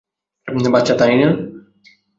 [0.73, 1.29] বাচ্ছা, তাই না?